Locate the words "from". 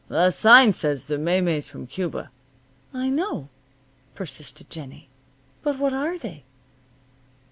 1.69-1.85